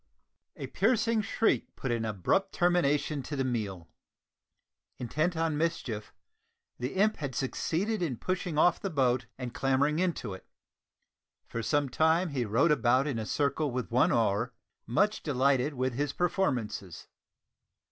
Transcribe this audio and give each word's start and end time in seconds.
A 0.55 0.65
piercing 0.65 1.21
shriek 1.21 1.75
put 1.75 1.91
an 1.91 2.05
abrupt 2.05 2.53
termination 2.53 3.21
to 3.21 3.35
the 3.35 3.43
meal! 3.43 3.87
Intent 4.97 5.37
on 5.37 5.59
mischief; 5.59 6.11
the 6.79 6.95
imp 6.95 7.17
had 7.17 7.35
succeeded 7.35 8.01
in 8.01 8.17
pushing 8.17 8.57
off 8.57 8.79
the 8.81 8.89
boat 8.89 9.27
and 9.37 9.53
clambering 9.53 9.99
into 9.99 10.33
it. 10.33 10.47
For 11.45 11.61
some 11.61 11.87
time 11.87 12.29
he 12.29 12.45
rowed 12.45 12.71
about 12.71 13.05
in 13.05 13.19
a 13.19 13.27
circle 13.27 13.69
with 13.69 13.91
one 13.91 14.11
oar, 14.11 14.55
much 14.87 15.21
delighted 15.21 15.75
with 15.75 15.93
his 15.93 16.13
performances. 16.13 17.05